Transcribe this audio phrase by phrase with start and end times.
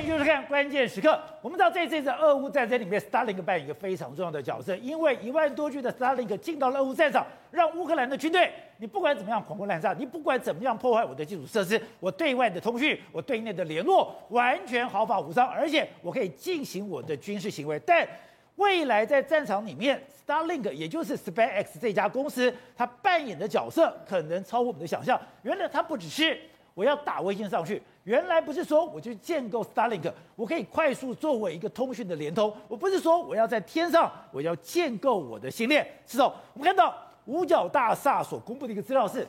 [0.00, 1.20] 欢迎收看关键时刻。
[1.42, 17.78] 我们知道，在这次俄乌战争里面，Starlink 扮演一个非常重要的角色，因为一万多具的 Starlink 进到了俄乌战场，让乌克兰的军队，你不管怎么样狂轰滥炸，你不管怎么样破坏我的基础设施，我对外的通讯，我对内的联络，完全毫发无伤，而且我可以进行我的军事行为。
[17.80, 18.08] 但
[18.56, 25.20] 未来在战场里面，Starlink 也就是 SpaceX 这家公司，它扮演的角色可能超乎我们的想象。
[25.42, 26.40] 原来它不只是
[26.72, 27.82] 我要打卫星上去。
[28.10, 32.52] 原来不是说我就建构 Starlink，我可以快速作为一个通讯的联通。
[32.66, 35.86] 我不是说我要在天上，我要建构我的星链。
[36.04, 36.92] 是哦，我们看到
[37.26, 39.24] 五角大厦所公布的一个资料是，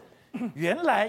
[0.56, 1.08] 原来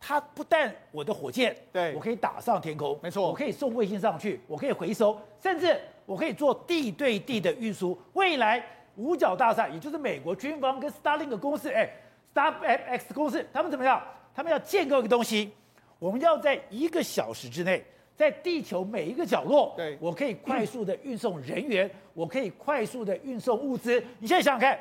[0.00, 7.94] 它不但我的火箭，对我可以打上天空，没错，我可以送卫星上去，我可以回收，甚至我可以做地对地的运输。
[8.14, 8.64] 未来
[8.96, 11.86] 五角大厦，也就是美国军方跟 Starlink 公司，哎
[12.34, 14.02] ，StarX 公司，他们怎么样？
[14.34, 15.52] 他们要建构一个东西。
[16.00, 17.84] 我们要在一个小时之内，
[18.16, 24.02] 在地球每一个角落，对，我可以快速的运送人员，我可以快速的运送物资。
[24.18, 24.78] 你现在想想看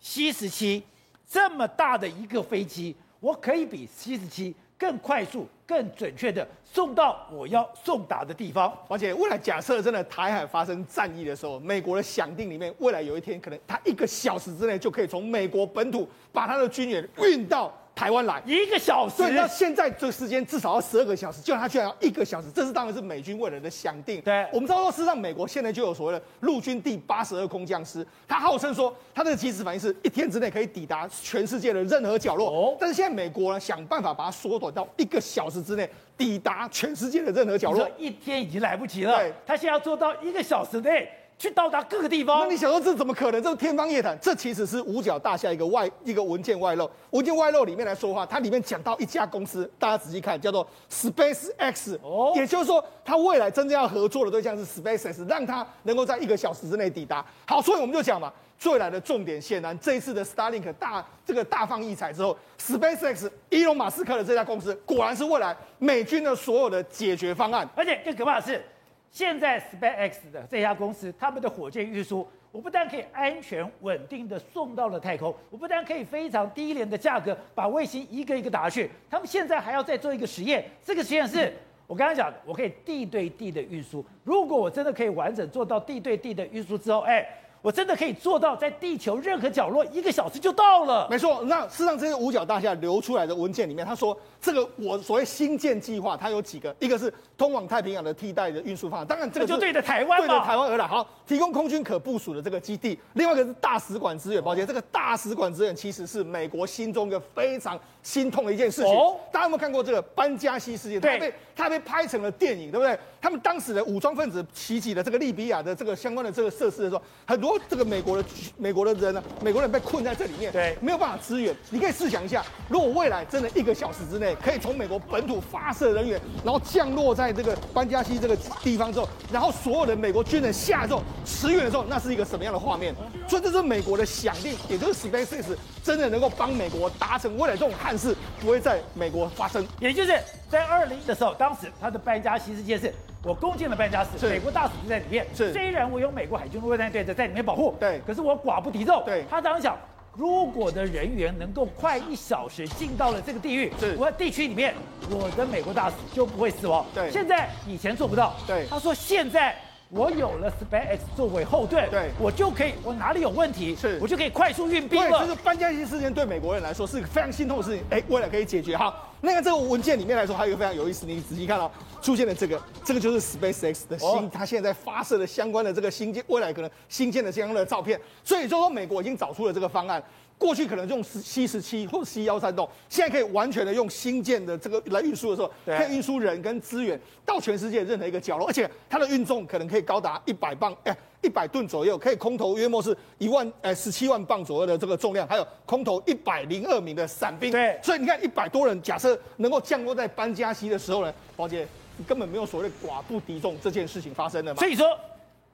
[0.00, 0.82] ，C 十七
[1.28, 8.72] 这么大的一个飞机，我可以比 C 十七更快速、更准确的送到我要送达的地方。
[8.86, 17.76] 而且未来假设真的台海发生战役的时候，美国的想定里面，未来有一天可能他一个小时之内就可以从美国本土把他的军援运到。
[18.00, 24.22] 台湾来一个小时，对，那现在这个时间至少要十二个小时，就他居然要一个小时，这是当然是美军未来的想定。
[24.22, 32.48] 对，我们知道说，事实上美国现在就有所谓的陆军第八十二空降师，他号称说他这个即时反应是一天之内可以抵达全世界的任何角落。
[32.48, 37.86] 哦，但是现在美国呢，想办法把它缩短到一个小时之内抵达全世界的任何角落。
[37.98, 41.06] 一天已经来不及了，对，他现在要做到一个小时内。
[41.40, 43.42] 去到达各个地方，那你想说这怎么可能？
[43.42, 44.14] 这是天方夜谭。
[44.20, 46.88] 这其实是五角大厦一个外一个文件外漏。
[47.12, 51.96] 文件外漏里面来说话，它里面讲到一家公司，大家仔细看，叫做 SpaceX。
[52.02, 57.24] 哦，也就是说，它未来真正要合作的对象是 SpaceX，让它能够在一个小时之内抵达。
[57.46, 67.66] 好，所以我们就讲嘛，最来的重点显然这一次的 Starlink 大这个大放异彩之后，SpaceX 伊隆马斯克的这家公司果然是未来美军的所有的解决方案。
[67.74, 68.62] 而且更可怕的是。
[69.10, 80.64] 现在 SpaceX 的这家公司，他们的火箭运输，我不但可以安全稳定的送到了太空，我不但可以非常低廉的价格把卫星一个一个打下去，他们现在还要再做一个实验。
[80.82, 81.52] 这个实验是
[81.86, 84.04] 我刚刚讲的，我可以地对地的运输。
[84.22, 87.26] 如果我真的可以完整做到地对地的运输之后，哎。
[87.62, 91.06] 我真的可以做到，在地球任何角落一个小时就到了。
[91.10, 100.86] 没错，那事实上这些五角大厦流出来的文件里面，他说这个我所谓新建计划，它有几个，一个是通往太平洋的替代的运输方案，当然这个就对着台湾，对着台湾而来。
[100.86, 104.42] 好，提供空军可部署的这个基地，另外一个是大使馆支援。
[104.42, 108.90] 抱歉，这个大使馆支援其实是美国心中一个非常心痛的一件事情。
[108.90, 110.98] 哦，大家有没有看过这个班加西事件？
[110.98, 112.98] 对，它被它被拍成了电影，对不对？
[113.20, 121.54] 他们当时的武装分子袭击了这个利比亚的这个相关的这个设施的时候，很多这个美国的美国的人呢，美国人被困在这里面，对，没有办法支援。
[121.70, 132.94] 你可以试想一下，如果未来真的一个小时之内可以从美国本土发射人员，然后降落在这个班加西这个地方之后，然后所有的美国军人下来之后驰援的时候，那是一个什么样的画面？
[133.28, 140.18] 所以这是美国的想定，也就是 SpaceX 真的能够帮美国达成未来这种憾事不会在美国发生，也就是
[140.48, 142.92] 在二零的时候，当时他的班加西事件是。
[143.22, 145.26] 我攻进了班加西，美国大使就在里面。
[145.34, 149.02] 是，虽然我有美国海军陆战队在在里面保护，对，可是我寡不敌众。
[149.04, 149.76] 对，他当时想，
[150.16, 154.74] 如果的人员能够快一小时进到了这个地域，是，我在地区里面，
[155.10, 156.84] 我的美国大使就不会死亡。
[156.94, 158.34] 对，现在以前做不到。
[158.46, 159.54] 对，他说现在。
[159.92, 165.18] 我有了 SpaceX 作为后盾，对，我就可以，我哪里有问题，是，我就可以快速运兵了。
[165.18, 168.76] 对，就是班加西事件对美国人来说是一个非常心痛的事情，哎，未来可以解决。
[168.76, 171.70] 好，那个这个文件里面来说，还有一个非常有意思，你仔细看哦
[172.00, 178.00] 出现了这个，这个就是 SpaceX 的新，它现在在发射的相关的这个新建，未来可能新建的相关的照片。
[178.24, 180.02] 所以就说美国已经找出了这个方案。
[180.40, 197.52] 过去可能用 C 十七或 C 幺三洞，现在可以完全的用新建的这个来运输的时候，可以运输人跟资源到全世界任何一个角落，而且它的运重可能可以高达一百磅，哎，一百吨左右，可以空投约莫是一万，哎，十七万磅左右的这个重量，还有空投一百零二名的伞兵。
[197.52, 201.68] 对，所以你看一百多人，假设能够降落在班加西的时候呢，宝姐，
[201.98, 204.58] 你根本没有所谓的寡不敌众这件事情发生的嘛。
[204.58, 204.98] 所以说，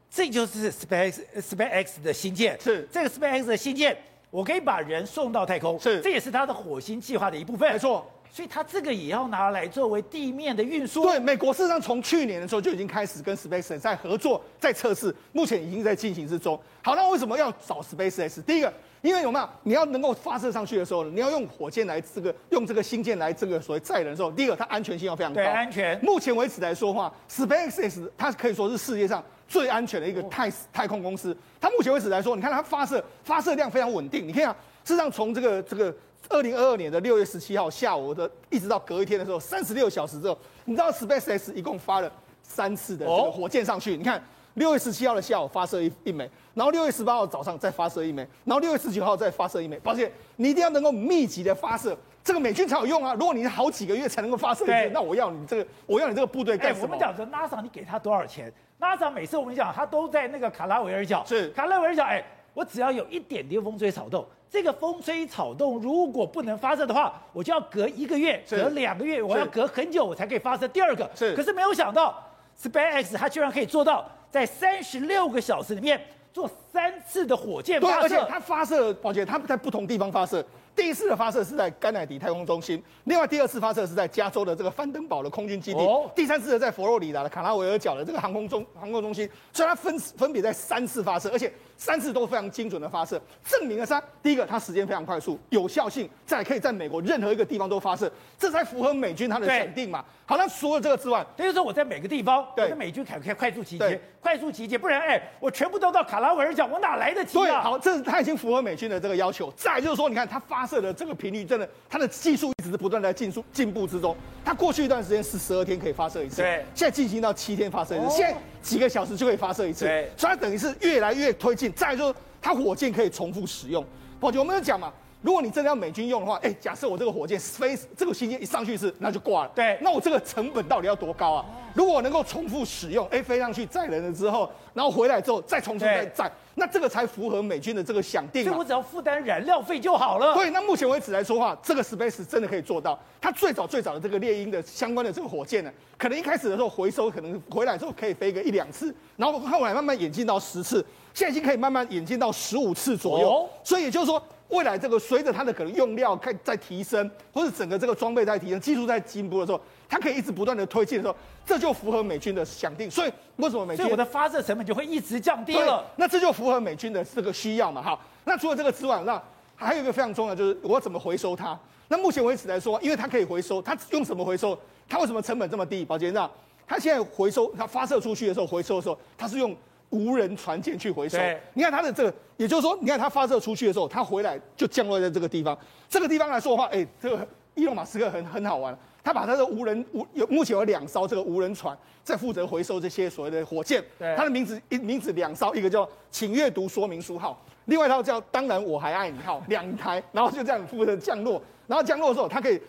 [0.08, 3.98] 这就是 Space SpaceX 的新建，是这个 SpaceX 的新舰。
[4.36, 7.72] 我可以把人送到太空，是，这也是他的火星计划的一部分。
[7.72, 11.04] 没错，所以它这个也要拿来作为地面的运输。
[11.04, 16.60] 对，美国事实上从去年的时候就已经开始跟 SpaceX 在合作，在测试，目前已经在进行之中。
[16.82, 18.42] 好，那为什么要找 SpaceX？
[18.42, 18.70] 第一个，
[19.02, 25.98] 因为有没有你要能够发射上去的时候，你要用火箭来这个用这个星舰来这个所谓载人的时候，第一个它安全性要非常高，对，安全。
[26.04, 31.36] 目前为止来说的话，SpaceX 它可以说是世界上最安全的一个太太空公司。
[31.60, 35.94] 它目前为止来说，你看它发射发射量非常稳定，你看啊，事实上从这个这个。
[36.28, 42.10] 二零二二年的六月十七号下午的，一直到隔一天的时候，三十六小时之后，你知道 SpaceX 一共发了
[42.42, 43.96] 三次的这个火箭上去。
[43.96, 44.20] 你看，
[44.54, 49.78] 六月十七号的下午发射一一枚，然后六月十八号早上再发射一枚，然后六月十九号再发射一枚。
[49.80, 51.94] 抱歉，你一定要能够密集的发射，
[52.24, 53.12] 这个美军才有用啊！
[53.12, 56.86] 如果你好几个月才能够发射一次，那我要你这个，我要你这个部队干什么？
[56.86, 58.50] 我们讲说 NASA，你给他多少钱
[58.80, 62.24] ？NASA 每次我们讲，他都在那个卡拉维尔角，是卡拉维尔角，哎。
[62.54, 71.06] 我只要有一点点风吹草动，这个风吹草动如果不能发射的话，我就要隔一个月、隔两个月，我要隔很久，我才可以发射第二个。
[71.14, 72.18] 是，可是没有想到
[72.58, 76.00] ，SpaceX 它居然可以做到在三十六个小时里面
[76.36, 80.44] 做三次的火箭发射，对，而且它发射，抱歉，它在不同地方发射。
[80.74, 100.04] 第一次的发射是在甘乃迪太空中心，另外第二次发射是在加州的这个范登堡的空军基地，哦、第三次的在佛罗里达的卡拉维尔角的这个航空中航空中心，所以它分分别在三次发射，而且三次都非常精准的发射，证明了三第一个它时间非常快速，有效性，再可以在美国任何一个地方都发射，这才符合美军它的想定嘛。
[100.24, 107.42] 好，那除了这个之外，等于说我在每个地方，对，美军可以快速集结，快速集结，不然哎，我全部都到卡拉维尔角，我哪来得及啊？
[107.42, 109.52] 对，好，这是它已经符合美军的这个要求。
[109.56, 114.16] 再就是说，你看它发射的这个频率，真的，它的技术一直是不断在进速进步之中。
[114.44, 119.86] 它过去一段时间是十二天可以发射一次，对，现在进行到七天发射一次，现在几个小时就可以发射一次，
[120.16, 121.72] 所以它等于是越来越推进。
[121.72, 123.84] 再就是它火箭可以重复使用，
[124.18, 124.92] 宝杰，我们有讲嘛。
[125.22, 129.50] 如果你真的要美军用的话，哎，假设我这个火箭飞这个星舰一上去一次，那就挂了。
[129.54, 131.44] 对，那我这个成本到底要多高啊？
[131.74, 138.44] 如果我能够重复使用，哎，飞上去载人了之后，然后回来之后再重新再载，那这个才符合美军的这个想定。
[138.44, 140.34] 所以我只要负担燃料费就好了。
[140.34, 142.98] 对，那目前为止来说的话，这个 Space 真的可以做到。
[143.20, 153.28] 它最早最早的这个猎鹰的相关的这个火箭呢，可能一开始的时候回收可能回来之后可以飞个一两次，然后后来慢慢演进到十次，现在已经可以慢慢演进到十五次左右。
[153.28, 154.22] 哦、所以也就是说。
[154.48, 162.88] 未来这个随着它的可能用料开在提升，或者整个这个装备在提升，技术在进步的时候，它可以一直不断的推进的时候，这就符合美军的想定。
[162.90, 163.82] 所以为什么美军？
[163.82, 165.84] 所以我的发射成本就会一直降低了。
[165.96, 167.82] 那这就符合美军的这个需要嘛？
[167.82, 169.20] 哈，那除了这个之外，那
[169.56, 171.58] 还有一个非常重要就是我怎么回收它？
[171.88, 174.56] 那目前为止来说，因为它可以回收，它用什么回收？
[174.88, 175.84] 它为什么成本这么低？
[175.84, 176.30] 宝杰长
[176.68, 179.56] 它现在回收，它发射出去的时候回收的时候，它是用。
[179.90, 181.18] 无人船舰去回收，
[181.54, 185.56] 你看它的这个，也就是说，你看它发射出去的时候，它回来就降落在这个地方。
[185.88, 193.82] 这个地方来说的话，哎、欸，这个伊隆马斯克很很好玩，他把他的无人无有目前有两艘这个无人船在负责回收这些所谓的火箭。
[194.16, 201.40] 它的名字一名字两艘，一个叫请阅读说明书号，另外一套叫当然我还爱你号，两台，然后就这样负责降落。
[201.66, 202.60] 然后降落的时候，它可以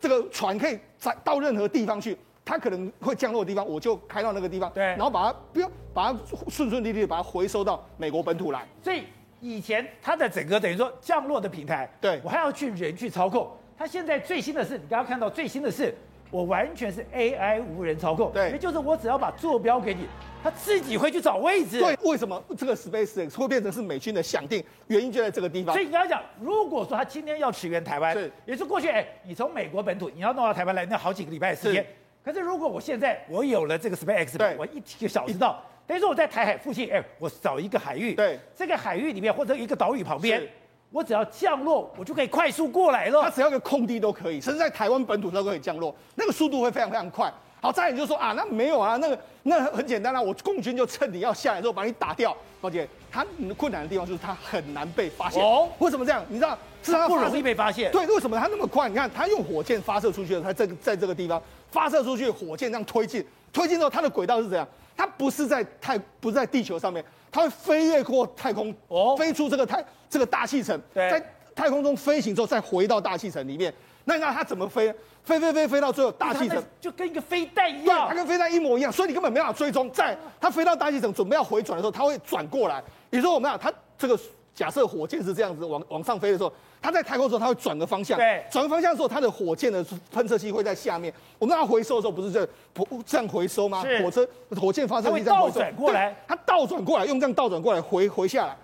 [0.00, 2.16] 这个船可以载到任何地方去。
[2.44, 6.18] 它可能会降落的地方，我就开到那个地方，对，然后把它不要把它
[6.48, 8.66] 顺顺利利的把它回收到美国本土来。
[8.82, 9.04] 所以
[9.40, 13.48] 以前它的整个等于说降落的平台，对我还要去人去操控。
[13.78, 15.94] 它现在最新的是，你刚刚看到最新的是，
[16.30, 20.06] 我完全是 AI 无人操控，对，也就是我只要把坐标给你，
[20.42, 21.80] 它自己会去找位置。
[21.80, 24.62] 对，为什么这个 SpaceX 会变成是美军的想定？
[24.88, 25.74] 原因就在这个地方。
[25.74, 31.84] 所以你刚刚讲，如果说他今天要驰援台湾，是，也是过去，哎，你从美国本土你要弄到台湾来，那好几个礼拜的时间。
[32.24, 40.46] 可是如果我现在我有了这个 SpaceX，对，我一个小时到，等于说我在台海附近，哎，我找一个海域，对，这个海域里面或者一个岛屿旁边，
[40.90, 43.22] 我只要降落，我就可以快速过来了。
[43.22, 47.32] 它只要一个空地都可以，甚至在台湾本土都可以降落，那个速度会非常非常快。
[47.60, 52.36] 好，再来你就说啊，那没有啊，那个那很简单啊，我共军就趁你要下来之后把你打掉。
[52.60, 53.26] 宝杰，它
[53.56, 55.42] 困难的地方就是它很难被发现。
[55.42, 56.24] 哦，为什么这样？
[56.28, 56.56] 你知道？
[56.82, 57.90] 是它不容易被发现。
[57.92, 58.88] 对，为什么它那么快？
[58.88, 61.40] 你看，它用火箭发射出去的，它这个在这个地方。
[61.72, 64.68] 发射出去，火箭这样推进，推进之后，它的轨道是怎样？
[64.96, 71.20] 它不是在太，不是在地球上面，它会飞越过太空，哦，飞出这个太这个大气层，在
[71.54, 73.72] 太空中飞行之后，再回到大气层里面。
[74.04, 74.94] 那那它怎么飞？
[75.24, 79.90] 飞飞飞飞到最后大气层，就跟一个飞弹一样，对，它跟飞弹一模一样，所以你根本没办法追踪。
[79.90, 82.82] 在它飞到大气层准备要回转的时候，它会转过来。
[83.08, 84.18] 比如说我们讲它这个。
[84.54, 88.18] 假设火箭是这样子往往上飞的时候，它在太空的时候，它会转个方向。
[88.18, 91.12] 对，转个方向的时候，它的火箭的喷射器会在下面。
[91.38, 93.82] 我们让它回收的时候，不是这不这样回收吗？
[94.02, 95.76] 火车火箭发射器这样回收。
[95.76, 98.56] 过来，它倒转过来，用这样倒转过来回回下来。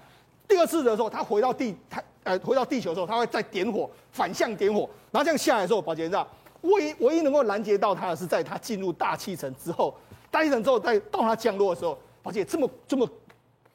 [0.47, 4.81] 第二次的时候，它回到地太呃回到地球的时候，它会再点火，反向点火，
[5.11, 6.29] 然后这样下来的时候，宝杰你知道，
[6.63, 9.95] 唯一唯一能够拦截到它的是在它进入大气层之后，
[10.31, 13.09] 大气层之后再到它降落的时候，宝杰这么这么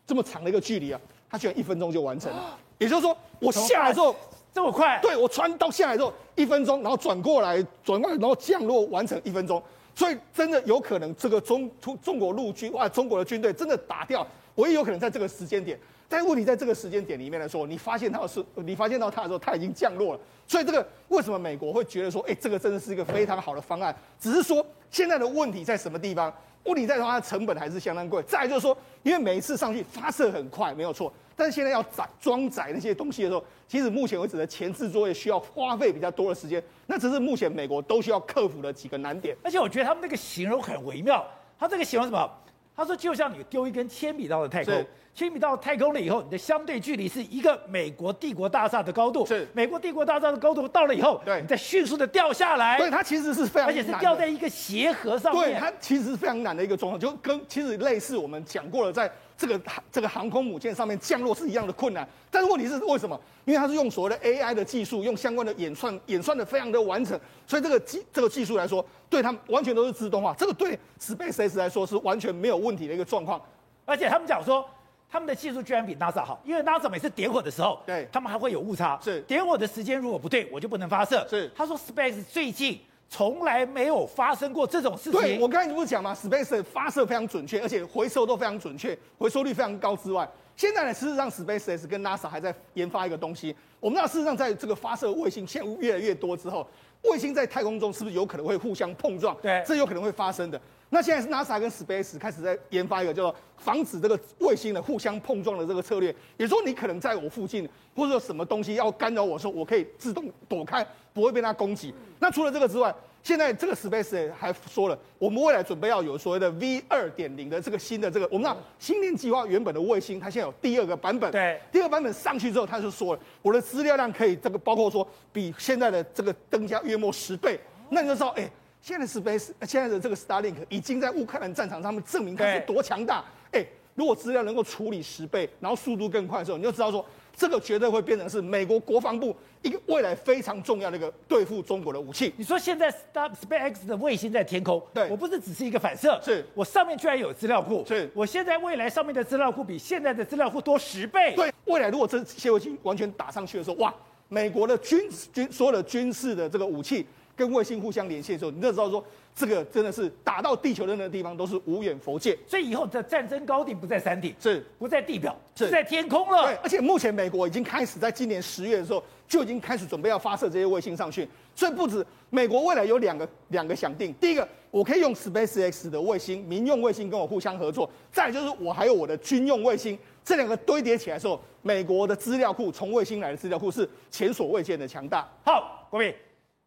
[0.06, 1.00] 这么长的一个距离啊，
[1.34, 4.16] 它居然一分钟就完成了，也就是说我下来之后
[4.54, 9.60] 这么快，对我穿到下来之后一分钟，然后转过来转过来，然后降落完成一分钟。
[9.96, 14.24] 所以真的有可能，这个中中中国陆军哇，中国的军队真的打掉，
[14.56, 15.76] 唯一有可能在这个时间点。
[16.08, 20.20] 但是问题在这个时间点里面来说，你发现它是，你发现到它的时候，它已经降落了。
[20.46, 23.96] 所以这个为什么美国会觉得说，哎，这个真的是一个非常好的方案？
[24.20, 26.32] 只是说现在的问题在什么地方？
[26.66, 28.24] 问题在说它的成本还是相当贵。
[28.24, 31.12] 再来就是说，因为每一次上去发射很快，没有错。
[31.36, 39.36] 但是现在要载装载那些东西的时候，其实目前为止的前置作业需要花费比较多的时间，那只是目前美国都需要克服的几个难点。
[39.44, 41.26] 而且我觉得他们那个形容很微妙，
[41.60, 42.30] 他这个形容什么？
[42.76, 44.74] 他说就像你丢一根铅笔到了太空，
[45.14, 59.12] 铅笔到了太空了以后，你的相对距离是一个美国帝国大厦的高度，是美国帝国大厦的高度到了以后，对，你再迅速的掉下来，对，它其实是非常，而且是掉在一个鞋盒上面，对，它其实是非常难的一个状况，就跟其实类似我们讲过了在。
[59.38, 59.60] 这个
[59.92, 63.20] 这个航空母舰上面降落是一样的困难，但是问题是为什么？
[63.46, 70.34] 因为它是用所谓的 AI 的技术，用相关的演算演算的非常的完整，所以这个技这个技术来说，对他们完全都是自动化。
[70.38, 73.42] 这个对 SpaceX 来说是完全没有问题的一个状况。
[73.86, 74.66] 而且他们讲说，
[75.10, 81.26] 他们的技术居然比 NASA 好，因为 NASA 每次点火的时候，对，他们还会有误差，是点火的时间如果不对，我就不能发射。
[81.30, 82.80] 是他说 SpaceX 最近。
[83.14, 85.22] 从来没有发生过这种事情。
[85.22, 90.28] 对，我刚才你不是讲吗？Space 发射非常准确，而且回收都非常准确，回收率非常高之外，
[90.58, 93.56] 现在呢，事实上 SpaceX 跟 NASA 还在研发一个东西。
[93.80, 96.68] 我们知道，事实上在这个发射卫星现在越来越多之后，
[97.04, 99.36] 卫星在太空中是不是有可能会互相碰撞？
[99.42, 100.60] 对，这有可能会发生的。
[100.90, 111.92] 那现在是 NASA 跟 Space 开始在研发一个叫做防止这个卫星的互相碰撞的这个策略，也就是说你可能在我附近，或者说什么东西要干扰我的时候，我可以自动躲开，不会被它攻击。
[112.20, 128.50] 那除了这个之外，现在这个 Space 还说了，我们未来准备要有所谓的 V 二点零的这个新的这个，我们知道星链计划原本的卫星，它现在有第二个版本，对，第二个版本上去之后，他就说了，我的资料量可以这个包括说比现在的这个增加约莫十倍，那你就知道，哎。
[128.82, 133.24] 现在 Space 现在的这个 Starlink 已经在乌克兰战场上面证明它是多强大。
[133.54, 133.66] 哎，
[133.96, 142.34] 如果资料能够处理十倍，然后速度更快的时候，你就知道说，这个绝对会变成是美国国防部一个未来非常重要的一个对付中国的武器。
[142.38, 151.34] 你说现在 Star SpaceX 的卫星在天空，对，我不是只是一个反射，是我上面居然有资料库，是我现在未来上面的资料库比现在的资料库多十倍。
[151.36, 153.94] 对，未来如果这些卫星完全打上去的时候，哇，
[154.30, 157.06] 美国的军军所有的军事的这个武器。
[157.36, 159.04] 跟卫星互相连线的时候，你就知道说，
[159.36, 162.38] 这个真的是打到地球的那个地方都是无远佛界。
[162.48, 166.44] 所以以后的战争高地不在山顶，是不在地表，是在天空了。
[166.44, 171.28] 对，而且目前美国已经开始在今年十月的时候就已经开始准备要发射这些卫星上去。
[171.56, 185.28] 所以不止美国未来有两个两个想定，第一个我可以用 SpaceX 的卫星民用卫星跟我互相合作，再来就是我还有我的军用卫星，这两个堆叠起来的时候，美国的资料库从卫星来的资料库是前所未见的强大。
[185.44, 186.14] 好，国铭。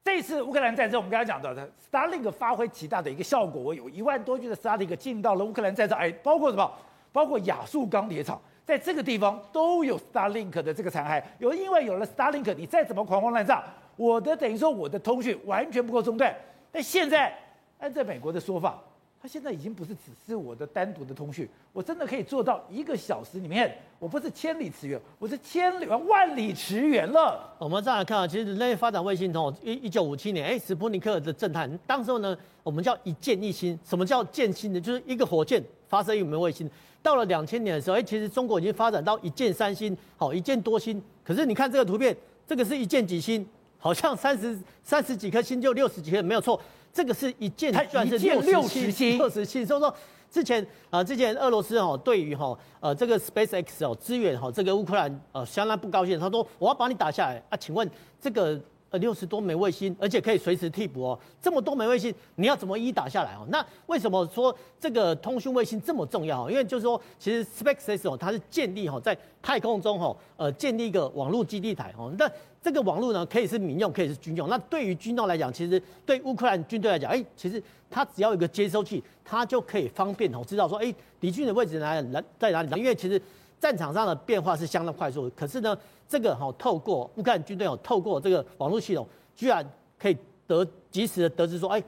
[0.06, 6.72] 这次乌克兰战争，我们刚才讲到的 Starlink 发挥极大的一个效果，我有一万多具的 Starlink 进到了乌克兰战场，哎，包括什么？
[7.12, 11.20] 包括亚速钢铁厂，在这个地方都有 Starlink 的这个残骸。
[11.40, 13.64] 有因为有了 Starlink，你再怎么狂轰滥炸，
[13.96, 16.32] 我的等于说我的通讯完全不够中断。
[16.70, 17.36] 但现在
[17.80, 18.80] 按照美国的说法。
[19.26, 27.54] 现在已经不是只是我的单独的通讯，我真的可以做到一个小时里面，我不是千里驰援，我是千里万里驰援了。
[27.58, 33.78] 我们再来看啊，其实人类发展卫星从一一九五七年，哎，史普尼克的震撼，当时候呢，我们叫一箭一星。
[33.84, 34.80] 什么叫箭星呢？
[34.80, 36.70] 就是一个火箭发射一枚卫星。
[37.02, 41.02] 到了两千年的时候，哎，其实中国已经发展到一箭三星，好，一箭多星。
[41.24, 42.16] 可是你看这个图片，
[42.46, 43.46] 这个是一箭几星？
[43.78, 46.60] 好像三十三十几颗星就六十几颗，没有错。
[46.96, 49.64] 这个是一件，算是六十七，六十七。
[49.66, 49.94] 所以说，
[50.30, 57.86] 之前啊、呃，之前俄罗斯哦，对于哈呃这个 SpaceX 哦支援哈这个乌克兰呃相当不高兴，他说我要把你打下来啊，请问
[58.18, 58.58] 这个。
[58.90, 61.18] 呃，六十多枚卫星，而且可以随时替补哦。
[61.42, 63.44] 这么多枚卫星，你要怎么一打下来哦？
[63.48, 66.48] 那为什么说这个通讯卫星这么重要？
[66.48, 72.14] 因为就是说，其实 SpaceX 哦，它是建立哈在太空中哈呃建立一个网络基地台哦。
[72.16, 72.30] 那
[72.62, 74.48] 这个网络呢，可以是民用，可以是军用。
[74.48, 82.80] 那对于军用来讲，其实对乌克兰军队来讲，哎，其实它只要有一个接收器，它就可以方便哦知道说，哎，敌军的位置在哪，在哪里？
[82.80, 83.20] 因为其实
[83.60, 85.30] 战场上的变化是相当快速的。
[85.36, 85.76] 可是呢，
[86.08, 89.64] 这个哈，透过乌克兰军队哦，透过这个网络系统，居然
[89.98, 91.82] 可以得及时的得知说，哎，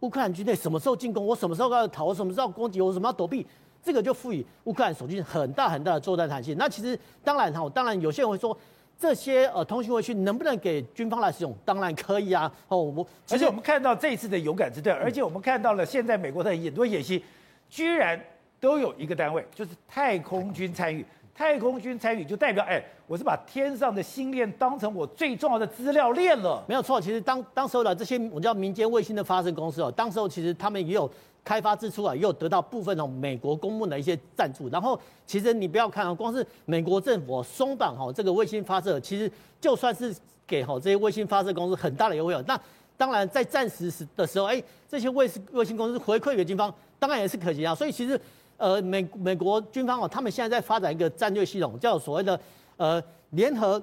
[0.00, 3.46] 乌克兰军队什么时候进攻，我什么时候要逃，我什么时候要攻击，我什么要躲避，
[3.82, 6.56] 这个就赋予乌克兰守军很大很大的作战弹性。
[6.56, 8.56] 那其实当然哈，当然有些人会说，
[8.96, 11.52] 这些呃通讯卫星能不能给军方来使用？
[11.64, 12.50] 当然可以啊。
[12.68, 17.24] 哦，我而且我们看到这一次的勇敢之队，而且我们看到了现在美国的很多演习，
[17.68, 18.22] 居然
[18.60, 21.04] 都有一个单位，就是太空军参与。
[21.34, 26.62] 太空军参与就代表，哎，我是把天上的星链当成我最重要的资料链了。
[26.68, 31.10] 没有错，其实当当时候的这些我叫民间卫星的发射公司哦，当时候其实他们也有
[31.44, 34.68] 开发之初啊，也有得到部分哦美国公募的一些赞助。
[34.68, 39.28] 然后其实你不要看啊，光是美国政府松绑哈这个卫星发射，其实
[39.60, 40.14] 就算是
[40.46, 42.44] 给哈这些卫星发射公司很大的优惠。
[42.46, 42.56] 那
[42.96, 47.74] 当然在暂时时的时候，哎，这些卫星卫星公司回馈给军方，当然也是可行啊。
[47.74, 48.20] 所以其实。
[48.56, 52.38] 呃，美美国军方哦，他们现在在发展一个战略系统，叫所谓的
[52.76, 53.82] 呃联合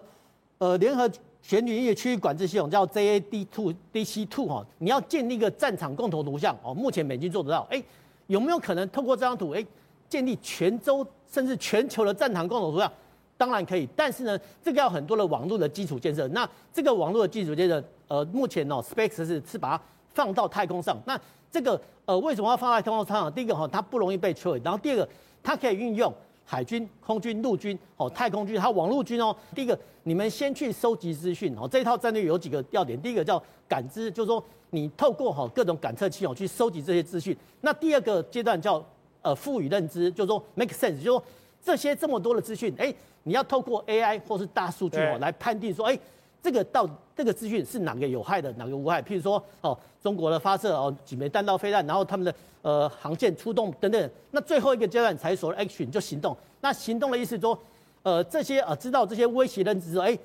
[0.58, 1.10] 呃联合
[1.42, 4.66] 全领域区域管制系统，叫 JAD Two DC Two 哈。
[4.78, 7.68] 你要建立一个战场共同图像哦，目前美军做得到。
[7.70, 7.84] 哎，
[8.28, 9.66] 有没有可能透过这张图，哎，
[10.08, 12.92] 建立全州甚至全球的战场共同图像？
[13.38, 16.28] 当然可以，但是呢，这个要很多的网络的基础建设。
[16.28, 19.82] 那这个网络的基础建设，呃，目前哦，SpaceX 是是把
[20.14, 20.98] 放到太空上。
[21.06, 21.20] 那
[21.52, 23.32] 这个呃，为什么要放在太空上？
[23.34, 25.08] 第一个哈，它不容易被摧毁，然后第二个，
[25.44, 26.14] 它可以运用
[26.46, 29.36] 海军、空军、陆军、哦太空军，还有网络军哦。
[29.54, 31.68] 第一个，你们先去收集资讯哦。
[31.70, 37.36] 这一套战略有几个要点，第一个叫感知，就是说你透过哈各种感测器哦去收集这些资讯。
[37.62, 38.84] 那第二个阶段叫
[39.22, 41.24] 呃赋予认知，就是说 make sense，就是说
[41.62, 46.00] 这些这么多的资讯，哎，你要透过 AI 或是大数据哦来判定说，哎。
[46.42, 49.02] 这个到这个资讯是哪个有害的，哪个无害？
[49.02, 52.34] 譬如说，哦，中国的发射哦几枚弹道飞弹，然后他们的
[52.64, 54.10] 呃航舰出动等等。
[54.32, 56.36] 那最后一个阶段才说 action 就行动。
[56.62, 57.58] 那行动的意思说，
[58.02, 60.18] 呃，这些呃知道这些威胁认知说，哎，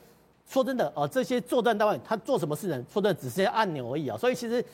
[0.49, 2.83] 说真的，呃，这些作战单位他做什么事呢？
[2.91, 4.17] 说真的，只是些按钮而已啊。
[4.17, 4.65] 所以其实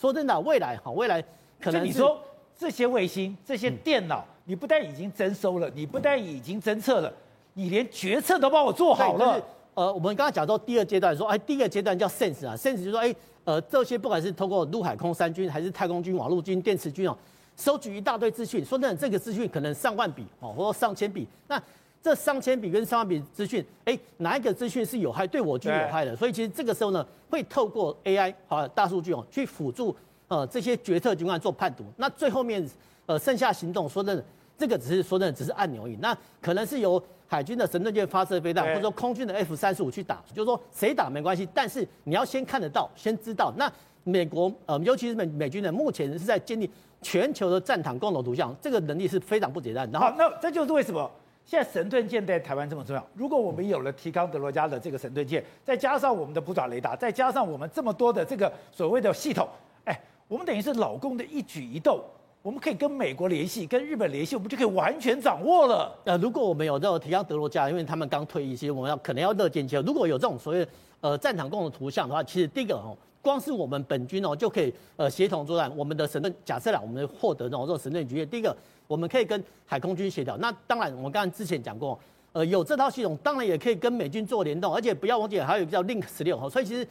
[0.00, 1.22] 说真的，未来哈，未来
[1.60, 2.20] 可能你说
[2.58, 7.12] 这些卫星、这些电脑，嗯、你不但已经征收了，你不但已经侦测了，
[7.54, 9.40] 你连决策都帮我做好了。
[9.78, 17.16] 呃，我们刚刚讲到第二阶段，说，哎，第一个阶段叫 sense 啊，sense 就是说，哎，呃，这些不管是通过陆海空三军，还是太空军、网络军、电磁军哦，
[17.56, 21.28] 收集一大堆资讯，说真的，这个资讯可能上万笔哦，或者上千笔。
[21.46, 21.62] 那
[22.02, 26.16] 这上千笔跟上万笔资讯，哎，哪一个资讯是有害，对我军有害的？
[26.16, 29.94] 所以其实这个时候呢，会透过 AI 啊大数据哦，去辅助
[30.26, 31.84] 呃这些决策机关做判读。
[31.98, 32.68] 那最后面
[33.06, 34.24] 呃剩下行动，说真的，
[34.58, 35.96] 这个只是说真的只是按钮而已。
[36.02, 43.52] 那可能是由海军的神盾舰发射飞弹，或者说空军的 F 三十五去打，就是说谁打没关系，但是你要先看得到，先知道。
[43.56, 43.70] 那
[44.04, 46.68] 美国呃，尤其是美美军呢，目前是在建立
[47.00, 49.88] 全球的战场共同图像，这个能力是非常不简单。
[49.92, 51.10] 然后，那这就是为什么
[51.44, 53.06] 现在神盾舰在台湾这么重要。
[53.14, 59.46] 如果我们有了提康德罗加的这个神盾舰，再加上我们的捕爪雷达，再加上我们这么多的这个所谓的系统，
[59.84, 62.02] 哎，我们等于是老公的一举一动。
[62.48, 65.94] 我们可以跟美国联系，跟日本联系，我们就可以完全掌握了。
[66.04, 69.84] 呃，如果我们有这种提康德罗加，因为他们刚退役，其实我们要可能要乐见其成。
[69.84, 70.66] 如果有这种所谓
[71.02, 75.70] 呃战场共同图像的话，其实第一个哦，光是我们本军哦就可以呃协同作战。
[75.76, 78.56] 我们的神盾假设啦，我们获得这种这种神盾局，第一个
[78.86, 80.34] 我们可以跟海空军协调。
[80.38, 82.00] 那当然，我们刚刚之前讲过，
[82.32, 86.48] 呃，有这套系统，当然也可以跟美军做联动，而且不要忘记还有一个叫 Link 十六哈。
[86.48, 86.88] 所以其实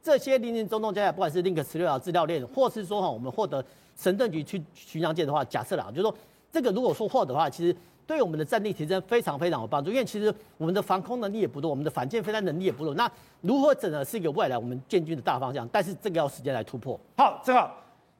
[0.00, 3.64] 这些零零总总加起来，不管是 Link 十六啊资料链，或是说哈我们获得。
[3.96, 6.14] 神盾局去巡洋舰的话，假设啦，就是说
[6.50, 7.74] 这个如果说获得的话，其实
[8.06, 9.90] 对我们的战力提升非常非常有帮助。
[9.90, 12.94] 因为其实我们的防空能力也不多，我们的反舰飞弹能力也不弱。
[12.94, 14.02] 那如何整合？
[14.04, 16.98] 是一个未来我们建军的大方向，但是这个要时间来突破。
[17.16, 17.72] 好，正好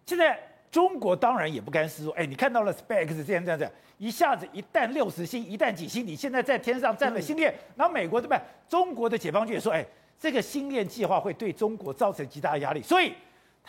[0.06, 0.38] 现在
[0.70, 2.14] 中国当然也不甘示弱。
[2.14, 6.06] 哎，你看到了 SpaceX 这样这样这样，一下子一弹六十星，一弹几星？
[6.06, 8.40] 你现在在天上站了星链，然后美国对不对？
[8.68, 9.84] 中国的解放军也说，哎，
[10.18, 13.12] 这个星链计划会对中国造成极大的压力，所以。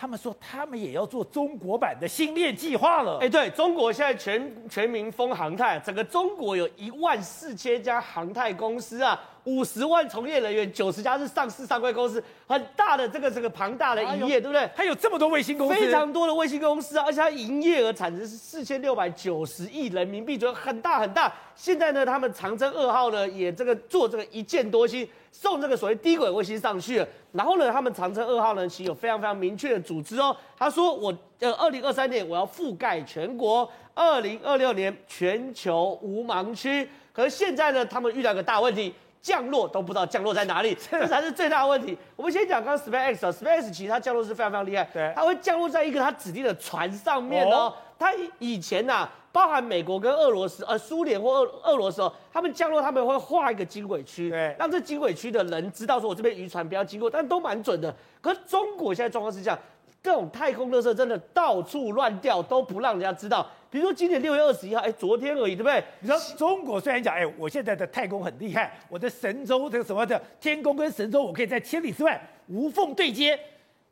[0.02, 3.20] 他们说，他们也要做中国版的星链计划了。
[3.20, 14.69] 哎，对，中国现在全全民封航太，整个中国有一万四千家航太公司啊，五十万从业人员，九十家是上市上柜公司，很大的这个这个庞大的营业，对不对？
[14.75, 21.34] 它有这么多卫星公司，非常多的卫星公司啊，而且它营业额产值是四千六百九十亿人民币，就很大很大。
[21.56, 25.08] 现在呢，他们长征二号呢也这个做这个一箭多星。
[25.34, 30.36] 送这个所谓低轨卫星上去了，然后呢，他们长征二号呢其实有非常非常明确的组织哦。
[30.58, 36.86] 他说我呃，二零二三年我要覆盖全国，二零二六年全球无盲区。
[37.13, 41.98] 可是现在呢，他们遇到一个大问题，降落都不知道降落在哪里， 这才是最大的问题。
[42.16, 47.74] 我们先讲刚刚 SpaceX 啊，SpaceX 其实它降落是非常非常厉害，对，它会降落在一个它指定的船上面哦。
[48.00, 49.12] 它以前呐、啊。
[49.34, 57.96] 包含美国跟俄罗斯，呃，苏联或俄俄罗斯哦，他们降落他们会画一个经纬区，对，让这经纬区的人知道说，我这边渔船不要经过，但都蛮准的。
[58.20, 59.58] 可是中国现在状况是这样，
[60.04, 63.46] 这种太空垃圾真的到处乱掉，都不让人家知道。
[63.70, 65.84] 比如说今年六月二十一号，哎，昨天而已，对不对？
[66.00, 73.40] 你说中国虽然讲，哎，我现在的太空很厉害，我的神舟这个什么的天宫跟神舟，我可以在千里之外无缝对接，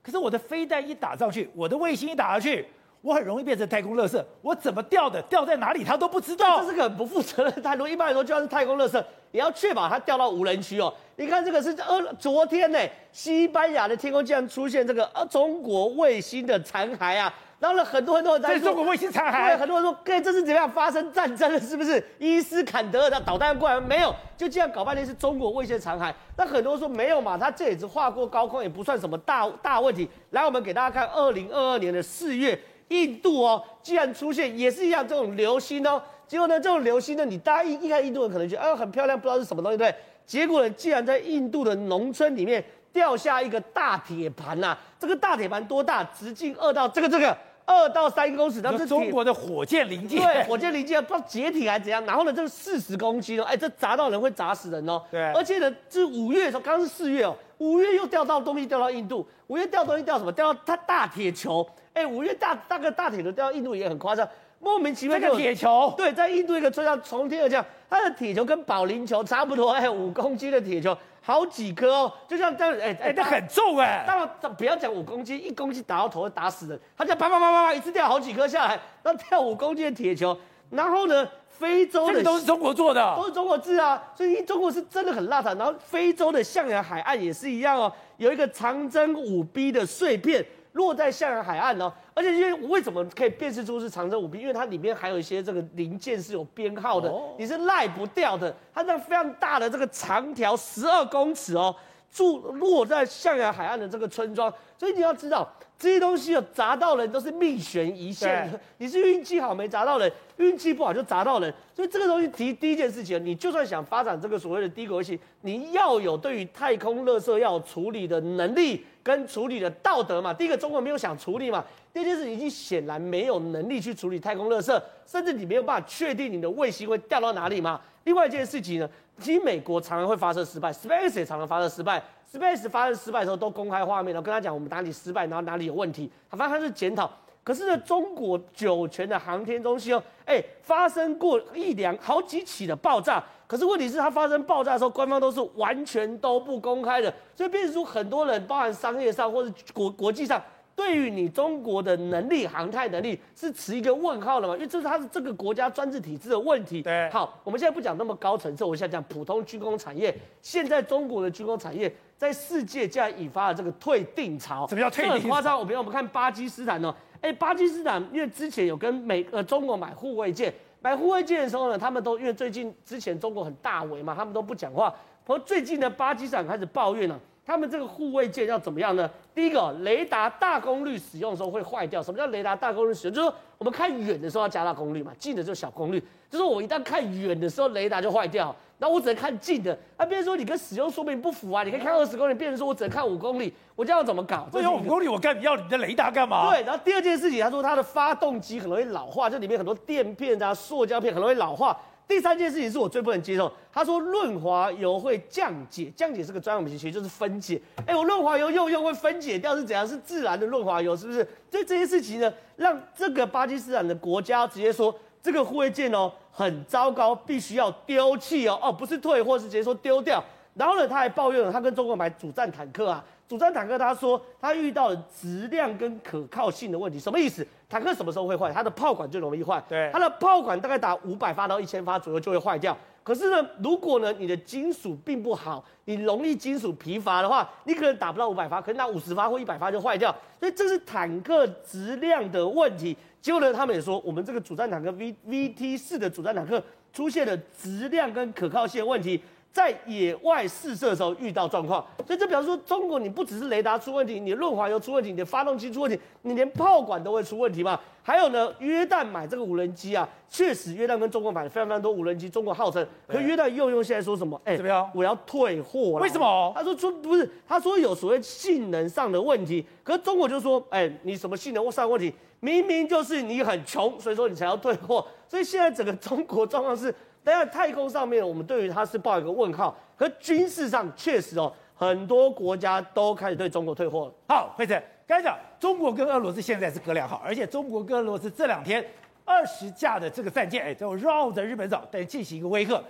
[0.01, 2.65] 可是我的飞弹一打上去，我的卫星一打上去。
[3.01, 6.61] 我很容易变成太空垃圾，我怎么掉的，掉在哪里，他都不知道。
[6.61, 7.87] 这是个很不负责任的态度。
[7.87, 10.93] 一般来说，就算是太空垃圾，也要确保它掉到无人区哦。
[11.15, 12.79] 你看这个是呃，昨天呢，
[13.11, 17.33] 西班牙的天空竟然出现这个呃中国卫星的残骸啊。
[17.59, 21.59] 然后呢，很多很多人在说，中国卫星残骸，很多人说，对，这是怎么样发生战争了？
[21.59, 23.77] 是不是伊斯坎德尔的导弹过来？
[23.81, 26.13] 没有，就这样搞半天是中国卫星残骸。
[26.37, 30.09] 那很多人说没有嘛，它这也是划过高空，也不算什么大大问题。
[30.29, 32.57] 来，我们给大家看二零二二年的四月，
[32.89, 36.01] 印度哦，既然出现也是一样这种流星哦。
[36.27, 39.93] 结果呢，这种流星呢，你大家一一看印度人可能觉得啊很漂亮，不知道是什么东西，对？
[40.25, 46.03] 结果呢，竟然在印度的农村里面掉下一个大铁盘呐、这个大铁盘多大？
[46.03, 47.35] 直径二到这个这个。
[47.69, 50.19] 二到三公尺，那是中国的火箭零件。
[50.19, 52.03] 对，火箭零件不知道解体还是怎样。
[52.03, 54.99] 然后呢，这个四十公斤哦，哎，这砸到人会砸死人哦。
[55.11, 55.21] 对。
[55.33, 59.23] 而且呢，这五月的时候，刚刚是四月哦，五月又掉到东西掉到印度。
[59.45, 60.31] 五月掉东西掉什么？
[60.31, 61.63] 掉到它大铁球。
[61.93, 64.27] 哎，五月大大个大铁球掉到印度也很夸张，
[64.59, 65.19] 莫名其妙。
[65.19, 65.93] 这个铁球。
[65.97, 70.97] 对，在印度一个村上从天而降，它的铁球跟保龄球差不多，哎， 五公斤的铁球。
[71.21, 74.03] 好几颗哦，就像这样，哎、欸、哎，这、欸、很重哎。
[74.07, 76.79] 当然，不要讲五公斤，一公斤打到头会打死人。
[76.97, 80.35] 他这样啪啪啪啪啪，一次掉好几颗下来，然后掉五公斤的铁球。
[80.71, 84.01] 然后呢，非洲的这个都是中国做的，都是中国制啊。
[84.15, 85.55] 所以中国是真的很邋遢。
[85.57, 90.43] 然后非洲的象牙海岸也是一样哦，有一个长征五 B 的碎片。
[90.79, 94.39] 落在象牙海岸呢，而且因为为什么可以辨识出是长征五 B？
[94.39, 98.55] 因为它里面还有一些这个零件是有编号的，你是赖不掉的。
[98.73, 101.75] 它这样非常大的这个长条十二公尺哦，
[102.09, 105.45] 住落在象牙海岸的这个村庄，所以你要知道。
[105.79, 111.51] 这些东西有砸到人都是命悬一线， 你是运气好没砸到人，运气不好就砸到人。
[111.73, 120.33] 所以这个东西第第一件事情，你就算想发展这个所谓的低轨卫星，你要有对于太空垃圾要有处理的能力跟处理的道德嘛。
[120.33, 121.63] 第一个，中国没有想处理嘛；
[121.93, 127.79] 第二件事，已经显然没有能力去处理太空垃圾，甚至你没有办法确定你的卫星会掉到哪里嘛。
[128.03, 132.01] 另外一件事情呢，其实美国常常会发射失败，Space 也常常发射失败。
[132.31, 136.09] Space 发射失败的时候都公开画面，然后跟他讲我们哪里失败，然后哪里有问题。
[136.29, 137.11] 他发现他是检讨，
[137.43, 150.41] 可是呢，中国酒泉的航天中心哦，哎，发生过一两好几起的爆炸，可是问题是它发生爆炸的时候，官方都是完全都不公开的，所以变成说很多人，包含商业上或者国国际上。
[150.79, 154.53] 对于你中国的能力、航太能力是持一个问号的嘛？
[154.53, 156.81] 因为这是它是这个国家专制体制的问题。
[156.81, 160.17] 对，好，我们现在不讲那么高层次，我现在讲普通军工产业。
[160.41, 164.65] 现在中国的军工产业在世界竟然引发了这个退订潮。
[164.69, 165.13] 什么叫退订？
[165.15, 165.59] 很夸张。
[165.59, 174.95] 我比如我们看巴基斯坦哦，哎，巴基斯坦因为之前有跟美呃中国买护卫舰，买护卫舰的时候呢，他们都因为最近之前中国很大为嘛，他们都不讲话。
[175.27, 177.19] 而最近呢，巴基斯坦开始抱怨了、啊。
[177.49, 179.09] 他们这个护卫舰要怎么样呢？
[179.33, 181.99] 第一个，雷达大功率使用的时候会坏掉。
[181.99, 183.15] 什么叫雷达大功率使用？
[183.15, 185.99] 就是说我们看远的时候要加大功率嘛，近的就小功率。
[186.29, 189.75] 就是我一旦看远的时候，雷达就坏掉，那我只能看近的。
[189.97, 194.47] 那别人说你跟使用说明不符啊，你可以看二十公里，别人说我只能看五公里，我这样怎么搞？
[194.51, 196.51] 这有五公里，我干要你的雷达干嘛？
[196.51, 196.61] 对。
[196.61, 201.75] 然后第二件事情，他说它的发动机很容易老化，这里面很多垫片啊、塑胶片很容易老化。
[202.09, 207.61] 第三件事情是我最不能接受，他说润滑油会降解，降解是个专有名词，其实就是分解。
[207.85, 209.87] 哎，我润滑油用用会分解掉是怎样？
[209.87, 211.19] 是自然的润滑油是不是？
[211.51, 220.23] 所以这些事情呢，让这个巴基斯坦的国家直接说这个护卫舰哦很糟糕，必须要丢弃哦哦，不是退或，是直接说丢掉。
[220.55, 223.05] 然后呢，他还抱怨，他跟中国买主战坦克啊。
[223.29, 227.45] 主战坦克，他说他遇到了质量跟可靠性的问题，什么意思？
[227.69, 228.51] 坦克什么时候会坏？
[228.51, 229.63] 它的炮管就容易坏。
[229.69, 232.75] 对，它的炮管大概打五百发到一千发左右就会坏掉。
[233.03, 240.09] 可是呢，如果呢你的金属并不好，你容易金属疲乏的话，你可能打不到五百发，可能打五十发或一百发就坏掉。
[240.39, 242.97] 所以这是坦克质量的问题。
[243.21, 246.59] 结果呢，他们也说我们这个主战坦克 V V T 四的主战坦克
[246.91, 249.21] 出现了质量跟可靠性的问题。
[249.51, 257.79] 在野外试射的时候遇到状况，所以这表示说，中国你不只是雷达出问题，你的润滑油出问题，你的发动机出问题，你连炮管都会出问题嘛？
[258.03, 264.39] 还有呢，约旦买这个无人机啊，确实约旦跟中国买了非常非常多无人机，中国号称，可约旦又用现在说什么？
[264.45, 264.89] 哎，怎么样？
[264.93, 266.03] 我要退货了。
[266.03, 266.51] 为什么？
[266.55, 272.13] 他说说不是，他说有所谓性能上的问题，可是中国就说，哎，你什么性能上的问题？
[272.39, 275.05] 明明就是你很穷，所以说你才要退货。
[275.27, 276.93] 所以现在整个中国状况是。
[277.29, 279.75] 在太空上面，我们对于它是抱一个问号。
[279.97, 284.13] 可军事上确实哦，很多国家都开始对中国退货。
[284.27, 288.85] 好，辉诚，刚才讲中国跟俄罗斯现在是哥俩好，而且中国跟俄罗斯这两天，
[289.25, 292.81] 二十架的这个战舰，哎，就绕着日本走，来进行一个威吓。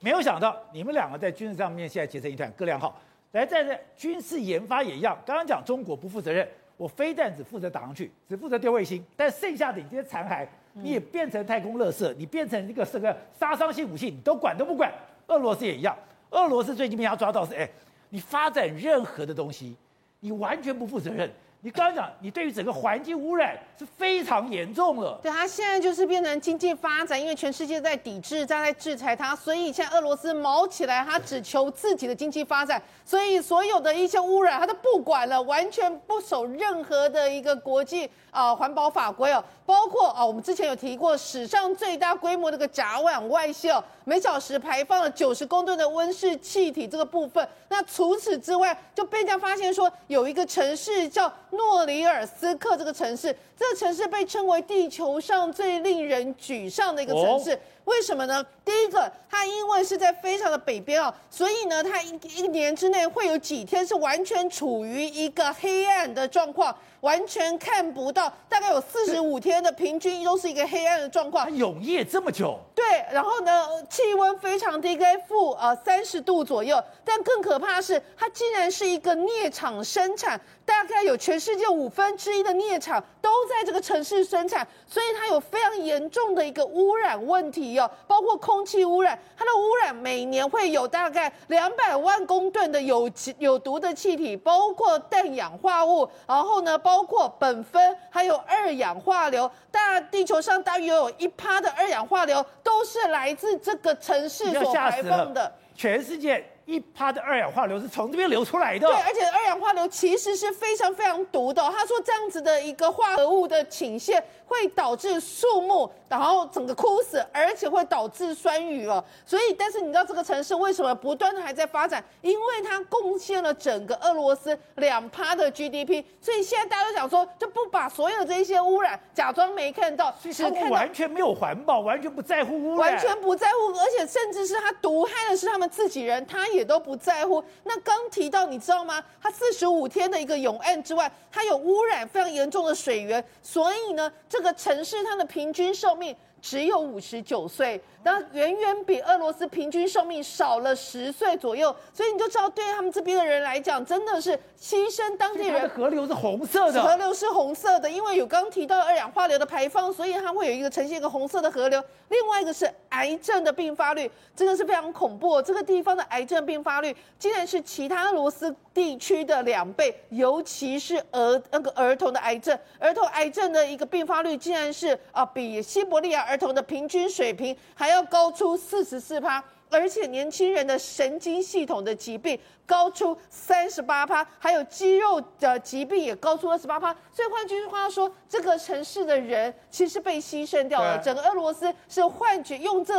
[0.00, 2.94] 没有想到你们两个在军事上面现在结成一团，各亮号。
[3.32, 5.18] 来，在这军事研发也一样。
[5.26, 10.46] 刚刚讲中国不负责任，我非但只负责打上去，只负责丢卫星，但剩下的这些残骸，
[10.82, 14.92] 你也变成太空垃圾，你变成一个这个杀伤性武器，你都管都不管。
[15.26, 15.96] 俄罗斯也一样，
[16.30, 17.68] 俄罗斯最近被他抓到是，哎，
[18.10, 19.76] 你发展任何的东西，
[20.20, 21.30] 你完全不负责任。
[21.60, 25.18] 你刚刚讲，你对于整个环境污染是非常严重了。
[25.20, 47.46] 对，他现在就是变成经济发展，因为全世界在抵制，在在制裁他，所以现在俄罗斯毛起来，他只求自己的经济发展，所以所有的一些污染他都不管了，完全不守任何的一个国际啊环保法规哦，包括啊我们之前有提过史上最大规模的个甲烷外泄哦，每小时排放了九十公吨的温室气体这个部分。
[47.68, 51.32] 那除此之外，就被人家发现说有一个城市叫。
[51.50, 57.58] 诺里尔斯克这个城市，这个城市被称为地球上最令人沮丧的一个城市。
[57.84, 58.44] 为什么呢？
[58.66, 71.44] 第一个，它因为是在非常的北边啊，所以呢，它一一年之内会有几天是完全处于一个黑暗的状况，完全看不到，大概有四十五天的平均都是一个黑暗的状况。
[71.44, 72.58] 它永夜这么久？
[72.74, 76.82] 对，然后呢，气温非常低，该负呃三十度左右。
[77.04, 87.78] 但更可怕的是，它竟然是一个镍厂生产，大概有全世界五分之一的镍厂都在这个城市生产，所以它有非常严重的一个污染问题。
[88.06, 99.50] 包括空气污染，它的污染每年会有大概两百万公吨的有有毒的气体，包括氮氧化物，然后呢，包括苯酚，还有二氧化硫。
[99.70, 105.52] 大地球上大约有一趴的二氧化硫都是来自这个城市所排放的。
[105.74, 108.86] 全世界一趴的二氧化硫是从这边流出来的。
[108.88, 111.62] 对，而且二氧化硫其实是非常非常毒的。
[111.62, 115.92] 他说这样子的一个化合物的倾泻会导致树木。
[116.08, 119.02] 然后整个枯死，而且会导致酸雨哦。
[119.26, 122.02] 所以，但是你知道这个城市为什么不断的还在发展？
[122.22, 126.04] 因为它贡献了整个俄罗斯两趴的 GDP。
[126.20, 137.42] 所以现在大家都想说，就不把所有这一些污染假装没看到，只看到完全没有环保，完全不在乎污染，完全不在乎，而且甚至是他毒害的是他们自己人，他也都不在乎。
[137.64, 139.02] 那刚提到你知道吗？
[139.22, 147.80] 他四十五天的一个永岸之外，它有污染非常严重的水源，所以呢，这个城市它的平均寿命只有五十九岁。
[148.08, 155.68] 那远远比俄罗斯平均寿命少了十岁左右，所以你就知道，对他们这边的人来讲，真的是牺牲当地人。
[155.68, 161.84] 河流是红色的，河流是红色的，因为有刚刚提到二氧化硫的排放，所以它会有一个呈现一个红色的河流。
[162.08, 165.42] 另外一个是癌症的并发率，真的是非常恐怖。
[165.42, 186.94] 这个地方的癌症并发率竟然是其他俄罗斯地区的两倍，尤其是儿那个儿童的癌症，儿童癌症的一个并发率竟然是啊比西伯利亚儿童的平均水平还要高出四十四趴，而且年轻人的神经系统的疾病高出三十八趴，还有肌肉的疾病也高出二十八趴。
[187.12, 190.98] 所以换句话说，这个城市的人其实被牺牲掉了。
[190.98, 192.94] 整个俄罗斯是换取用这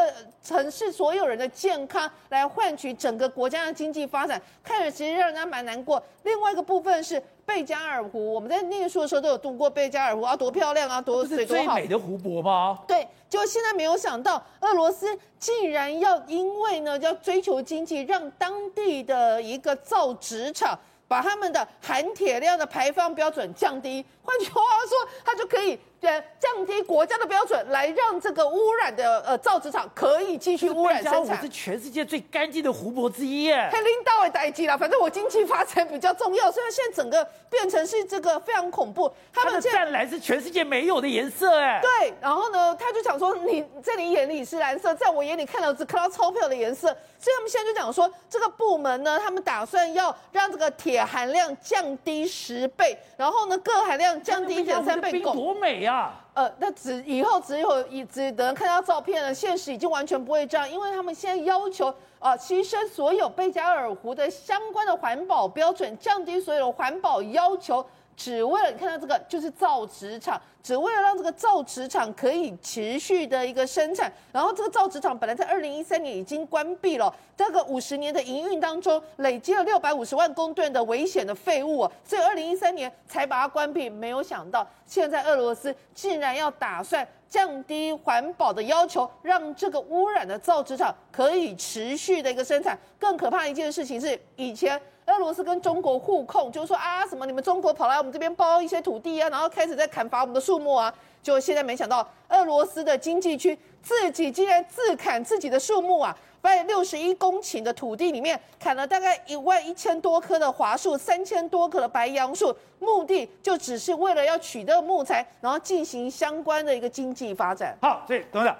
[0.49, 6.01] 城市所有人的健康来换取整个国家的经济发展，看着其实让人家蛮难过。
[6.23, 11.75] 另外一个部分是贝加尔湖，我们在念书的时候都有读过贝加尔湖啊，多漂亮啊，多水多好。
[11.75, 12.79] 最美的湖泊吗？
[12.87, 13.07] 对。
[13.29, 24.03] 就现在没有想到，俄罗斯竟然要因为呢，要追求经济，让当地的一个造纸厂把他们的含铁量的排放标准降低。
[24.23, 25.77] 换句话说，它就可以。
[25.99, 31.21] 对，降低国家的标准，来让这个污染的呃造纸厂可以继续污染生产。
[31.21, 33.69] 贝加尔湖是全世界最干净的湖泊之一耶。
[33.71, 39.11] 黑领导也待机了，反正我经济发展比较重要，所以现在整个变成是这个非常恐怖。
[39.33, 41.81] 他们的湛蓝是全世界没有的颜色哎。
[41.81, 46.87] 对，然后呢，他就讲说，你在你眼里是蓝色，在我眼里看到只看到钞票的颜色。
[47.21, 55.11] 所以他们现在就讲说，这个部门呢，他们打算要让这个铁含量降低十倍，然后呢，铬含量降低一点三倍。
[55.19, 55.88] 多美呀！
[56.33, 67.85] 呃，那只以后只有以只能看到照片了，现实已经完全不会这样，因为他们现在要求啊，牺牲所有贝加尔湖的相关的环保标准，降低所有的环保要求。
[68.19, 74.11] 只为了你看到这个，就是造纸厂，只为了让这个造纸厂可以持续的一个生产。
[74.33, 83.89] 然后这个造纸厂本来在二零一三年已经关闭了，这个五十年的营运当中，累积了六百五十万公吨的危险的废物，所以二零一三年才把它关闭。
[83.89, 92.77] 没有想到，现在俄罗斯竟然要打算降低环保的要求，让这个污染的造纸厂可以持续的一个生产。
[92.99, 94.77] 更可怕的一件事情是，以前。
[95.09, 100.93] 俄罗斯跟中国互控，就是说啊什么你们中国跑来我们这边包一些土地啊，然后开始在砍伐我们的树木啊。
[101.21, 106.17] 就现在没想到俄罗斯的经济区自己竟然自砍自己的树木啊！
[106.41, 117.77] 在六十一公顷的土地里面砍了大概一万一千多棵的桦树，三千多棵的白杨树，目的就只是为了要取得木材，然后进行相关的一个经济发展。
[117.81, 118.57] 好，所以董事长，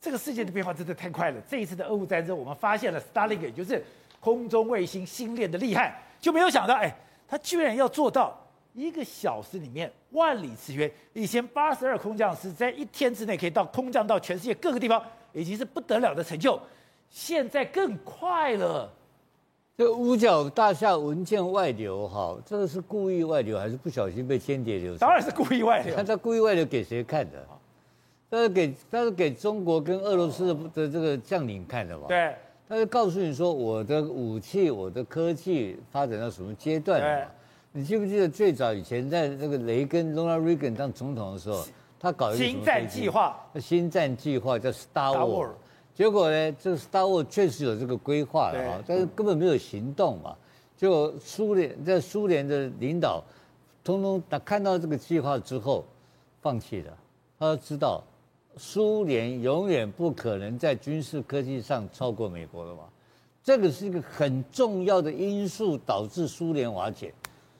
[0.00, 1.40] 这个世界的变化真的太快了。
[1.48, 3.82] 这一次的俄乌战争，我们发现了 Starlink，也就是
[4.20, 6.94] 空中卫星星链的厉害，就没有想到，哎，
[7.26, 8.38] 他居然要做到
[8.74, 10.90] 一个小时里面万里驰援。
[11.14, 15.02] 以前八十二空降师在一天之内可以到空降到全世界各个地方，
[15.32, 16.60] 已经是不得了的成就。
[17.08, 18.92] 现在更快了。
[19.76, 24.96] 这五角大厦文件外流，哈，这个是故意外流还是不小心被间谍流？
[24.98, 25.96] 当然是故意外流。
[25.96, 27.46] 看他故意外流给谁看的？
[28.30, 32.06] 他是给他是给中国跟俄罗斯的的这个将领看的吧？
[32.06, 32.34] 对。
[32.70, 37.28] 他就告诉你说，我的武器、我的科技发展到什么阶段了？
[37.72, 41.64] 你记不记得最早以前在那个雷根 （Ronald Reagan） 当总统的时候，
[41.98, 43.44] 他搞一个星战计划。
[43.60, 45.48] 星战计划叫 Star War。
[45.96, 50.36] 结果呢，这个 Star War 确实有这个规划了啊，但是根本没有行动嘛。
[50.76, 53.20] 就苏联在苏联的领导，
[53.82, 55.84] 通通他看到这个计划之后，
[56.40, 56.96] 放弃了。
[57.36, 58.00] 他知道，
[58.56, 62.80] 苏联永远不可能在军事科技上超过美国了嘛。
[63.42, 67.12] 这个是一个很重要的因素，导致苏联瓦解。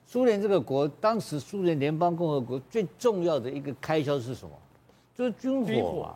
[0.07, 4.51] 苏联这个国，当时苏联联邦共和国最重要的一个开销是什么？
[5.17, 6.15] 就是军火嘛。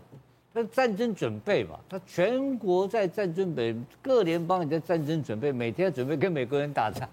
[0.56, 7.08] 那战争准备嘛，他全国在战争准备，各联邦也在战争准备，每天准备跟美国人打仗，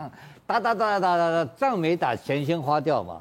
[0.46, 3.20] 打打打打打打打，仗没打，钱先花掉嘛。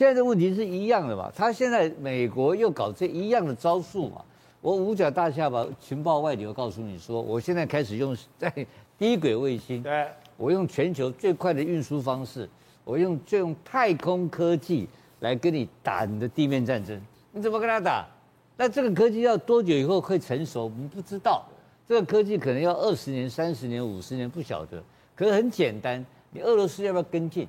[0.00, 4.24] 现在的问题是一样的嘛，他现在美国又搞这一样的招数嘛。
[4.62, 8.50] 我五角大厦把情报外流告诉你说，我现在开始用在
[8.96, 10.08] 低轨卫星，对，
[10.38, 12.48] 我用全球最快的运输方式，
[12.82, 16.98] 我用就用太空科技来跟你打你的地面战争，
[17.30, 18.08] 你怎么跟他打？
[18.56, 20.64] 那这个科技要多久以后会成熟？
[20.64, 21.44] 我们不知道。
[21.86, 24.82] 这个科技可能要二十年、三十年、五十年，不晓得。
[25.14, 27.46] 可是很简单，你俄罗斯要不要跟进？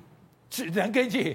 [0.50, 1.34] 只能跟进。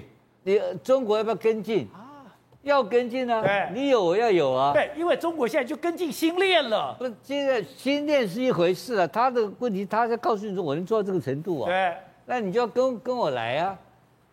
[0.52, 1.86] 你中国要不要跟进？
[1.92, 2.24] 啊，
[2.62, 3.42] 要跟进啊。
[3.42, 4.72] 对，你有我要有啊。
[4.72, 6.94] 对，因为中国现在就跟进新链了。
[6.98, 9.06] 不是，现在新链是一回事啊。
[9.06, 11.66] 他的问题，他在告诉你说，我能做到这个程度啊。
[11.66, 11.94] 对。
[12.24, 13.78] 那你就要跟跟我来啊。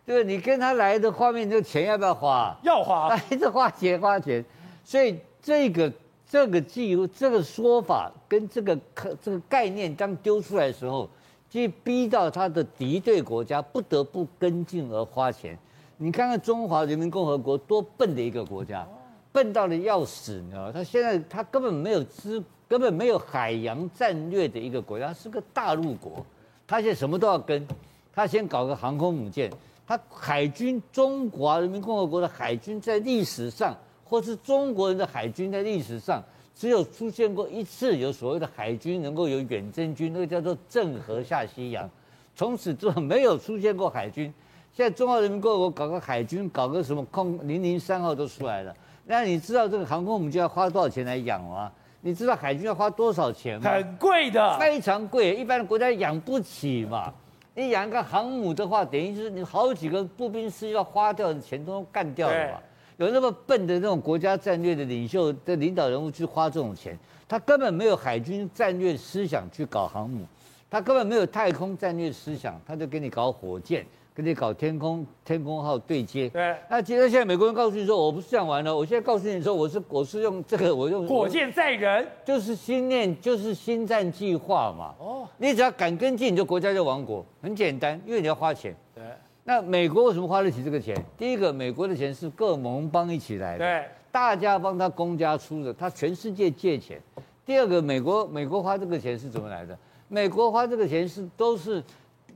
[0.04, 2.56] 对，你跟他来的画面，这个钱要不要花？
[2.62, 3.08] 要花。
[3.08, 4.44] 来这花钱花钱，
[4.84, 5.18] 所以。
[5.42, 5.92] 这个
[6.28, 11.08] 这个记录这个说法跟这个可这个概念刚丢出来的时候，
[11.48, 15.56] 就逼到他的敌对国家不得不跟进而花钱。
[15.98, 18.86] 你看看中华人民共和国多笨的一个国家，
[19.32, 20.72] 笨到了要死，你知道吗？
[20.72, 26.24] 他现在他根本没有资，根本没有海洋战略的一个国家，是个大陆国。
[26.66, 27.66] 他现在什么都要跟，
[28.12, 29.50] 他先搞个航空母舰，
[29.86, 33.76] 他海军中华人民共和国的海军在历史上。
[34.08, 36.22] 或是中国人的海军在历史上
[36.54, 41.90] 只有出现过一次，有所谓的海军能够有远征军，那个叫做郑和下西洋，
[42.36, 44.32] 从此之后没有出现过海军。
[44.76, 48.76] 现在中华人民共和国搞个海军，搞个什么空零零三号都出来了。
[49.06, 51.72] 那你知道这个航空母舰要花多少钱来养吗？
[52.02, 53.70] 你知道海军要花多少钱吗？
[53.70, 57.10] 很贵的，非常贵，一般的国家养不起嘛。
[57.54, 62.58] 你养一个航母的话，等于是你好几个步兵师要花掉的钱都干掉了嘛。
[62.98, 70.26] 有那么笨的那种国家战略的领袖的领导人物去花这种钱，他根本没有海军战略思想去搞航母，
[70.68, 73.86] 他根本没有太空战略思想，他就给你搞火箭，
[74.16, 76.26] 给你搞天空天空号对接。
[76.30, 76.56] 对。
[76.70, 84.94] 那接着现在美国人告诉你说，我不是这样玩的，我现在告诉你说，我是我是用这个，我用火箭载人，就是星链，就是星战计划嘛。
[84.98, 85.28] 哦。
[85.36, 88.74] 你只要敢跟进，你就国家就亡国，很简单，因为你要花钱。
[88.94, 89.04] 对。
[89.44, 90.96] 那美国为什么花得起这个钱？
[91.18, 96.98] 第一个，美国的钱是各盟邦一起来的，对，大家帮他公家出的，他全世界借钱。
[97.44, 99.78] 第二个，美国美国花这个钱是怎么来的？
[100.08, 101.82] 美国花这个钱是都是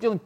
[0.01, 0.19] 用，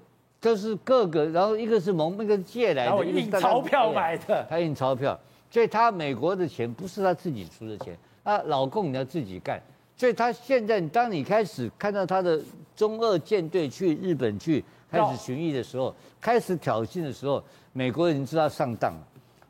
[0.44, 5.18] 都是各个，然后一个是蒙，那个借来的，印钞票买的，他印钞票，
[5.50, 9.58] 所以他美国的钱不是他自己出的钱，啊，老共你要自己干，
[9.96, 12.38] 所以他现在当你开始看到他的
[12.76, 14.62] 中二舰队去日本去。
[14.90, 19.00] 开始巡弋的时候，开始挑衅的时候，美国人知道上当了。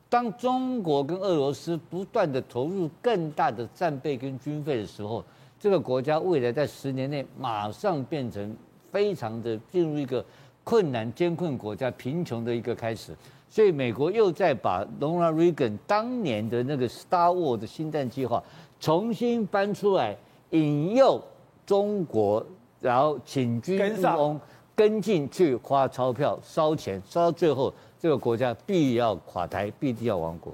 [0.09, 5.23] 当中国跟俄罗斯不断的投入更大的战备跟军费的时候，
[5.61, 8.57] 这个国家未来在十年内马上变成
[8.91, 10.25] 非常的进入一个
[10.65, 13.15] 困难艰困国家、贫穷的一个开始。
[13.49, 18.43] 所以美国又在把 Ronald Reagan 当年的那个 Star War 的星战计划
[18.81, 20.17] 重新搬出来，
[20.51, 21.23] 引诱
[21.65, 22.45] 中国，
[22.81, 24.41] 然后请君入瓮。
[24.77, 30.53] 跟进去花钞票烧钱，烧到最后，这个国家必要垮台，必定要亡国。